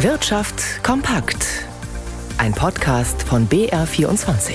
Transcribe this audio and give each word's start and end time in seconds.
Wirtschaft 0.00 0.84
kompakt. 0.84 1.64
Ein 2.36 2.52
Podcast 2.52 3.22
von 3.22 3.48
BR24. 3.48 4.52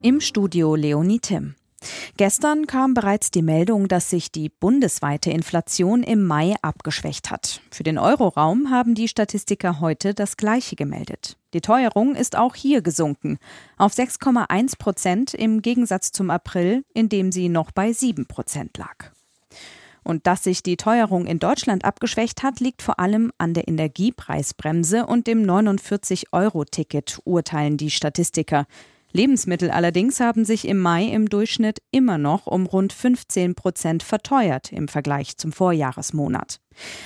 Im 0.00 0.22
Studio 0.22 0.74
Leonie 0.74 1.20
Tim. 1.20 1.54
Gestern 2.16 2.66
kam 2.66 2.94
bereits 2.94 3.30
die 3.30 3.42
Meldung, 3.42 3.88
dass 3.88 4.08
sich 4.08 4.32
die 4.32 4.48
bundesweite 4.48 5.30
Inflation 5.32 6.02
im 6.02 6.24
Mai 6.24 6.54
abgeschwächt 6.62 7.30
hat. 7.30 7.60
Für 7.70 7.82
den 7.82 7.98
Euroraum 7.98 8.70
haben 8.70 8.94
die 8.94 9.08
Statistiker 9.08 9.80
heute 9.80 10.14
das 10.14 10.38
Gleiche 10.38 10.76
gemeldet. 10.76 11.36
Die 11.52 11.60
Teuerung 11.60 12.14
ist 12.14 12.38
auch 12.38 12.54
hier 12.54 12.80
gesunken 12.80 13.36
auf 13.76 13.92
6,1 13.92 14.78
Prozent 14.78 15.34
im 15.34 15.60
Gegensatz 15.60 16.10
zum 16.10 16.30
April, 16.30 16.86
in 16.94 17.10
dem 17.10 17.32
sie 17.32 17.50
noch 17.50 17.70
bei 17.70 17.92
7 17.92 18.24
Prozent 18.24 18.78
lag. 18.78 19.13
Und 20.04 20.26
dass 20.26 20.44
sich 20.44 20.62
die 20.62 20.76
Teuerung 20.76 21.26
in 21.26 21.38
Deutschland 21.38 21.84
abgeschwächt 21.84 22.42
hat, 22.42 22.60
liegt 22.60 22.82
vor 22.82 23.00
allem 23.00 23.32
an 23.38 23.54
der 23.54 23.66
Energiepreisbremse 23.66 25.06
und 25.06 25.26
dem 25.26 25.42
49-Euro-Ticket, 25.42 27.20
urteilen 27.24 27.76
die 27.76 27.90
Statistiker. 27.90 28.66
Lebensmittel 29.12 29.70
allerdings 29.70 30.18
haben 30.18 30.44
sich 30.44 30.66
im 30.66 30.80
Mai 30.80 31.04
im 31.04 31.28
Durchschnitt 31.28 31.80
immer 31.92 32.18
noch 32.18 32.48
um 32.48 32.66
rund 32.66 32.92
15 32.92 33.54
Prozent 33.54 34.02
verteuert 34.02 34.72
im 34.72 34.88
Vergleich 34.88 35.36
zum 35.36 35.52
Vorjahresmonat. 35.52 36.60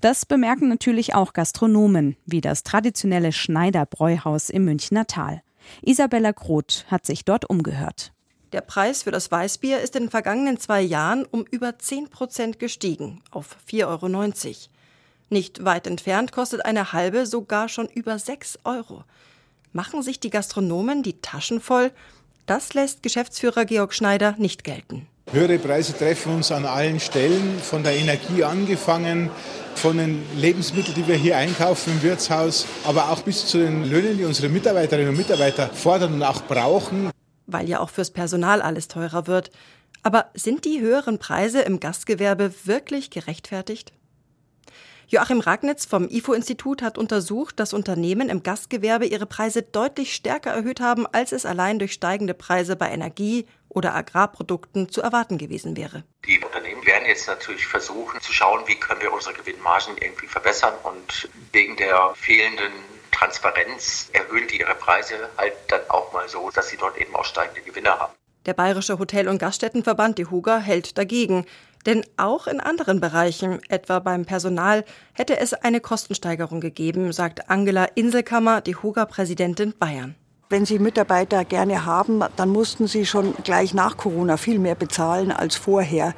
Das 0.00 0.24
bemerken 0.24 0.68
natürlich 0.68 1.14
auch 1.14 1.34
Gastronomen, 1.34 2.16
wie 2.24 2.40
das 2.40 2.62
traditionelle 2.62 3.32
Schneider 3.32 3.84
Bräuhaus 3.84 4.48
im 4.48 4.64
Münchner 4.64 5.06
Tal. 5.06 5.42
Isabella 5.82 6.32
Groth 6.32 6.86
hat 6.88 7.04
sich 7.04 7.26
dort 7.26 7.48
umgehört. 7.48 8.12
Der 8.52 8.62
Preis 8.62 9.04
für 9.04 9.12
das 9.12 9.30
Weißbier 9.30 9.80
ist 9.80 9.94
in 9.94 10.04
den 10.04 10.10
vergangenen 10.10 10.58
zwei 10.58 10.80
Jahren 10.80 11.24
um 11.24 11.44
über 11.50 11.78
10 11.78 12.08
Prozent 12.08 12.58
gestiegen, 12.58 13.22
auf 13.30 13.56
4,90 13.70 13.86
Euro. 13.86 14.54
Nicht 15.28 15.64
weit 15.64 15.86
entfernt 15.86 16.32
kostet 16.32 16.64
eine 16.64 16.92
halbe 16.92 17.26
sogar 17.26 17.68
schon 17.68 17.86
über 17.86 18.18
6 18.18 18.58
Euro. 18.64 19.04
Machen 19.72 20.02
sich 20.02 20.18
die 20.18 20.30
Gastronomen 20.30 21.04
die 21.04 21.20
Taschen 21.20 21.60
voll? 21.60 21.92
Das 22.46 22.74
lässt 22.74 23.04
Geschäftsführer 23.04 23.64
Georg 23.66 23.94
Schneider 23.94 24.34
nicht 24.38 24.64
gelten. 24.64 25.06
Höhere 25.30 25.60
Preise 25.60 25.96
treffen 25.96 26.34
uns 26.34 26.50
an 26.50 26.64
allen 26.64 26.98
Stellen, 26.98 27.60
von 27.60 27.84
der 27.84 27.94
Energie 27.96 28.42
angefangen, 28.42 29.30
von 29.76 29.96
den 29.96 30.24
Lebensmitteln, 30.36 30.96
die 30.96 31.06
wir 31.06 31.14
hier 31.14 31.36
einkaufen 31.36 31.92
im 31.92 32.02
Wirtshaus, 32.02 32.66
aber 32.82 33.10
auch 33.10 33.22
bis 33.22 33.46
zu 33.46 33.58
den 33.58 33.88
Löhnen, 33.88 34.18
die 34.18 34.24
unsere 34.24 34.48
Mitarbeiterinnen 34.48 35.10
und 35.10 35.16
Mitarbeiter 35.16 35.68
fordern 35.68 36.14
und 36.14 36.24
auch 36.24 36.42
brauchen 36.42 37.12
weil 37.52 37.68
ja 37.68 37.80
auch 37.80 37.90
fürs 37.90 38.10
Personal 38.10 38.62
alles 38.62 38.88
teurer 38.88 39.26
wird. 39.26 39.50
Aber 40.02 40.30
sind 40.34 40.64
die 40.64 40.80
höheren 40.80 41.18
Preise 41.18 41.60
im 41.60 41.80
Gastgewerbe 41.80 42.52
wirklich 42.64 43.10
gerechtfertigt? 43.10 43.92
Joachim 45.10 45.40
Ragnitz 45.40 45.86
vom 45.86 46.08
IFO-Institut 46.08 46.82
hat 46.82 46.96
untersucht, 46.96 47.58
dass 47.58 47.72
Unternehmen 47.72 48.28
im 48.28 48.44
Gastgewerbe 48.44 49.06
ihre 49.06 49.26
Preise 49.26 49.60
deutlich 49.60 50.14
stärker 50.14 50.52
erhöht 50.52 50.78
haben, 50.78 51.04
als 51.04 51.32
es 51.32 51.44
allein 51.44 51.80
durch 51.80 51.92
steigende 51.92 52.32
Preise 52.32 52.76
bei 52.76 52.90
Energie 52.90 53.46
oder 53.68 53.92
Agrarprodukten 53.92 54.88
zu 54.88 55.02
erwarten 55.02 55.36
gewesen 55.36 55.76
wäre. 55.76 56.04
Die 56.26 56.38
Unternehmen 56.38 56.86
werden 56.86 57.08
jetzt 57.08 57.26
natürlich 57.26 57.66
versuchen 57.66 58.20
zu 58.20 58.32
schauen, 58.32 58.62
wie 58.68 58.76
können 58.76 59.00
wir 59.00 59.12
unsere 59.12 59.34
Gewinnmargen 59.34 59.96
irgendwie 60.00 60.28
verbessern 60.28 60.74
und 60.84 61.28
wegen 61.50 61.76
der 61.76 62.12
fehlenden 62.14 62.72
Transparenz 63.20 64.08
erhöhen 64.14 64.48
die 64.48 64.60
ihre 64.60 64.74
Preise 64.74 65.14
halt 65.36 65.52
dann 65.68 65.82
auch 65.88 66.10
mal 66.14 66.26
so, 66.26 66.50
dass 66.50 66.70
sie 66.70 66.78
dort 66.78 66.96
eben 66.96 67.14
auch 67.14 67.24
steigende 67.26 67.60
Gewinne 67.60 67.90
haben. 67.90 68.14
Der 68.46 68.54
Bayerische 68.54 68.98
Hotel- 68.98 69.28
und 69.28 69.36
Gaststättenverband, 69.36 70.16
die 70.16 70.24
HUGA, 70.24 70.58
hält 70.58 70.96
dagegen. 70.96 71.44
Denn 71.84 72.02
auch 72.16 72.46
in 72.46 72.60
anderen 72.60 72.98
Bereichen, 73.00 73.60
etwa 73.68 73.98
beim 73.98 74.24
Personal, 74.24 74.86
hätte 75.12 75.38
es 75.38 75.52
eine 75.52 75.80
Kostensteigerung 75.80 76.62
gegeben, 76.62 77.12
sagt 77.12 77.50
Angela 77.50 77.84
Inselkammer, 77.84 78.62
die 78.62 78.76
HUGA-Präsidentin 78.76 79.74
Bayern. 79.78 80.14
Wenn 80.52 80.66
Sie 80.66 80.80
Mitarbeiter 80.80 81.44
gerne 81.44 81.86
haben, 81.86 82.24
dann 82.34 82.48
mussten 82.48 82.88
Sie 82.88 83.06
schon 83.06 83.34
gleich 83.44 83.72
nach 83.72 83.96
Corona 83.96 84.36
viel 84.36 84.58
mehr 84.58 84.74
bezahlen 84.74 85.30
als 85.30 85.54
vorher. 85.54 86.12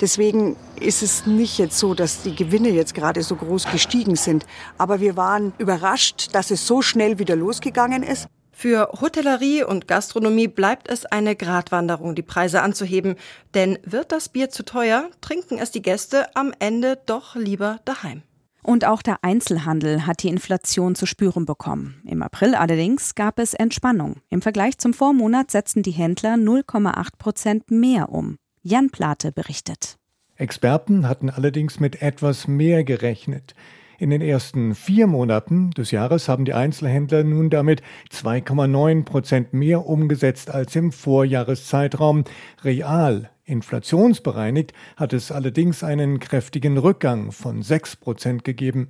Deswegen 0.00 0.54
ist 0.78 1.02
es 1.02 1.26
nicht 1.26 1.58
jetzt 1.58 1.76
so, 1.80 1.92
dass 1.92 2.22
die 2.22 2.36
Gewinne 2.36 2.68
jetzt 2.68 2.94
gerade 2.94 3.24
so 3.24 3.34
groß 3.34 3.72
gestiegen 3.72 4.14
sind. 4.14 4.46
Aber 4.78 5.00
wir 5.00 5.16
waren 5.16 5.52
überrascht, 5.58 6.32
dass 6.32 6.52
es 6.52 6.64
so 6.64 6.80
schnell 6.80 7.18
wieder 7.18 7.34
losgegangen 7.34 8.04
ist. 8.04 8.28
Für 8.52 8.88
Hotellerie 9.00 9.64
und 9.64 9.88
Gastronomie 9.88 10.46
bleibt 10.46 10.88
es 10.88 11.04
eine 11.04 11.34
Gratwanderung, 11.34 12.14
die 12.14 12.22
Preise 12.22 12.62
anzuheben. 12.62 13.16
Denn 13.54 13.80
wird 13.82 14.12
das 14.12 14.28
Bier 14.28 14.48
zu 14.48 14.64
teuer, 14.64 15.10
trinken 15.20 15.58
es 15.58 15.72
die 15.72 15.82
Gäste 15.82 16.36
am 16.36 16.54
Ende 16.60 17.00
doch 17.04 17.34
lieber 17.34 17.80
daheim. 17.84 18.22
Und 18.64 18.84
auch 18.84 19.02
der 19.02 19.18
Einzelhandel 19.22 20.06
hat 20.06 20.22
die 20.22 20.28
Inflation 20.28 20.94
zu 20.94 21.06
spüren 21.06 21.46
bekommen. 21.46 22.00
Im 22.06 22.22
April 22.22 22.54
allerdings 22.54 23.14
gab 23.14 23.38
es 23.38 23.54
Entspannung. 23.54 24.16
Im 24.30 24.40
Vergleich 24.40 24.78
zum 24.78 24.94
Vormonat 24.94 25.50
setzten 25.50 25.82
die 25.82 25.90
Händler 25.90 26.34
0,8 26.34 27.18
Prozent 27.18 27.70
mehr 27.70 28.10
um. 28.10 28.36
Jan 28.62 28.90
Plate 28.90 29.32
berichtet. 29.32 29.98
Experten 30.36 31.08
hatten 31.08 31.28
allerdings 31.28 31.80
mit 31.80 32.02
etwas 32.02 32.46
mehr 32.46 32.84
gerechnet. 32.84 33.54
In 33.98 34.10
den 34.10 34.20
ersten 34.20 34.74
vier 34.74 35.06
Monaten 35.06 35.70
des 35.72 35.90
Jahres 35.90 36.28
haben 36.28 36.44
die 36.44 36.54
Einzelhändler 36.54 37.22
nun 37.22 37.50
damit 37.50 37.82
2,9 38.10 39.04
Prozent 39.04 39.52
mehr 39.52 39.86
umgesetzt 39.86 40.50
als 40.50 40.74
im 40.74 40.90
Vorjahreszeitraum. 40.90 42.24
Real 42.64 43.30
Inflationsbereinigt 43.52 44.72
hat 44.96 45.12
es 45.12 45.30
allerdings 45.30 45.84
einen 45.84 46.18
kräftigen 46.18 46.78
Rückgang 46.78 47.32
von 47.32 47.62
6 47.62 47.96
Prozent 47.96 48.44
gegeben. 48.44 48.88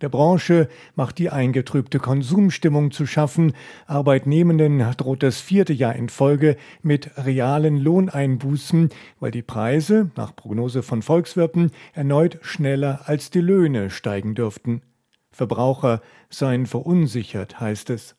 Der 0.00 0.08
Branche 0.08 0.68
macht 0.96 1.18
die 1.18 1.30
eingetrübte 1.30 1.98
Konsumstimmung 1.98 2.90
zu 2.90 3.06
schaffen. 3.06 3.52
Arbeitnehmenden 3.86 4.78
droht 4.96 5.22
das 5.22 5.40
vierte 5.40 5.72
Jahr 5.72 5.94
in 5.94 6.08
Folge 6.08 6.56
mit 6.82 7.10
realen 7.18 7.76
Lohneinbußen, 7.76 8.88
weil 9.20 9.30
die 9.30 9.42
Preise, 9.42 10.10
nach 10.16 10.34
Prognose 10.34 10.82
von 10.82 11.02
Volkswirten, 11.02 11.70
erneut 11.92 12.38
schneller 12.42 13.02
als 13.04 13.30
die 13.30 13.40
Löhne 13.40 13.90
steigen 13.90 14.34
dürften. 14.34 14.82
Verbraucher 15.30 16.00
seien 16.30 16.66
verunsichert, 16.66 17.60
heißt 17.60 17.90
es. 17.90 18.16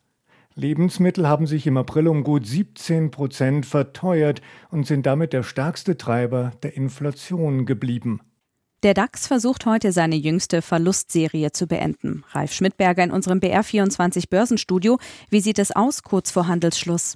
Lebensmittel 0.56 1.28
haben 1.28 1.48
sich 1.48 1.66
im 1.68 1.78
April 1.78 2.08
um 2.08 2.24
gut 2.24 2.46
17 2.46 3.12
Prozent 3.12 3.66
verteuert 3.66 4.42
und 4.70 4.86
sind 4.86 5.06
damit 5.06 5.34
der 5.34 5.44
stärkste 5.44 5.98
Treiber 5.98 6.52
der 6.64 6.76
Inflation 6.76 7.66
geblieben. 7.66 8.22
Der 8.84 8.96
DAX 8.96 9.28
versucht 9.28 9.68
heute 9.68 9.92
seine 9.92 10.16
jüngste 10.16 10.64
Verlustserie 10.64 11.52
zu 11.52 11.68
beenden. 11.68 12.24
Ralf 12.32 12.52
Schmidberger 12.52 13.04
in 13.04 13.12
unserem 13.12 13.40
BR24 13.40 14.28
Börsenstudio. 14.28 14.98
Wie 15.30 15.40
sieht 15.40 15.60
es 15.60 15.72
aus 15.72 16.02
kurz 16.02 16.32
vor 16.32 16.48
Handelsschluss? 16.48 17.16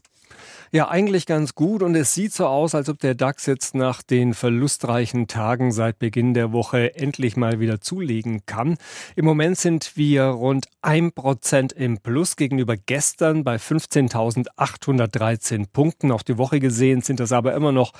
Ja, 0.71 0.89
eigentlich 0.89 1.25
ganz 1.25 1.55
gut 1.55 1.83
und 1.83 1.95
es 1.95 2.13
sieht 2.13 2.33
so 2.33 2.47
aus, 2.47 2.75
als 2.75 2.89
ob 2.89 2.99
der 2.99 3.15
DAX 3.15 3.45
jetzt 3.45 3.75
nach 3.75 4.01
den 4.01 4.33
verlustreichen 4.33 5.27
Tagen 5.27 5.71
seit 5.71 5.99
Beginn 5.99 6.33
der 6.33 6.51
Woche 6.51 6.95
endlich 6.95 7.37
mal 7.37 7.59
wieder 7.59 7.81
zulegen 7.81 8.45
kann. 8.45 8.77
Im 9.15 9.25
Moment 9.25 9.57
sind 9.57 9.95
wir 9.95 10.23
rund 10.23 10.67
1% 10.81 11.73
im 11.73 11.99
Plus 11.99 12.35
gegenüber 12.35 12.75
gestern 12.77 13.43
bei 13.43 13.55
15.813 13.55 15.65
Punkten. 15.71 16.11
Auf 16.11 16.23
die 16.23 16.37
Woche 16.37 16.59
gesehen 16.59 17.01
sind 17.01 17.19
das 17.19 17.31
aber 17.31 17.53
immer 17.53 17.71
noch 17.71 17.93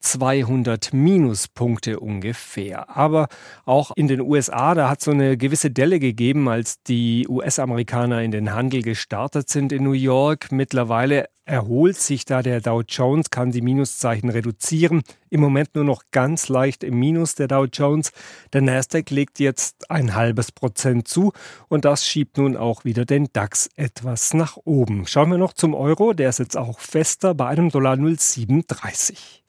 200 0.00 0.92
Minuspunkte 0.92 2.00
ungefähr. 2.00 2.96
Aber 2.96 3.28
auch 3.64 3.92
in 3.96 4.08
den 4.08 4.20
USA, 4.20 4.74
da 4.74 4.88
hat 4.88 5.00
so 5.00 5.10
eine 5.10 5.36
gewisse 5.36 5.70
Delle 5.70 5.98
gegeben, 5.98 6.48
als 6.48 6.82
die 6.82 7.26
US-Amerikaner 7.28 8.22
in 8.22 8.30
den 8.30 8.54
Handel 8.54 8.82
gestartet 8.82 9.48
sind 9.48 9.72
in 9.72 9.84
New 9.84 9.92
York. 9.92 10.52
Mittlerweile 10.52 11.28
erholt 11.48 11.96
sich 11.96 12.24
da 12.24 12.42
der 12.42 12.60
Dow 12.60 12.82
Jones, 12.86 13.30
kann 13.30 13.50
die 13.50 13.62
Minuszeichen 13.62 14.28
reduzieren. 14.28 15.02
Im 15.30 15.40
Moment 15.40 15.74
nur 15.74 15.84
noch 15.84 16.02
ganz 16.12 16.48
leicht 16.48 16.84
im 16.84 16.98
Minus 16.98 17.34
der 17.34 17.48
Dow 17.48 17.64
Jones. 17.64 18.12
Der 18.52 18.60
Nasdaq 18.60 19.10
legt 19.10 19.40
jetzt 19.40 19.90
ein 19.90 20.14
halbes 20.14 20.52
Prozent 20.52 21.08
zu 21.08 21.32
und 21.68 21.84
das 21.84 22.06
schiebt 22.06 22.36
nun 22.36 22.56
auch 22.56 22.84
wieder 22.84 23.04
den 23.04 23.28
DAX 23.32 23.68
etwas 23.76 24.34
nach 24.34 24.58
oben. 24.64 25.06
Schauen 25.06 25.30
wir 25.30 25.38
noch 25.38 25.54
zum 25.54 25.74
Euro, 25.74 26.12
der 26.12 26.28
ist 26.28 26.38
jetzt 26.38 26.56
auch 26.56 26.78
fester 26.78 27.34
bei 27.34 27.46
einem 27.46 27.70
Dollar 27.70 27.94
0,37. 27.94 29.47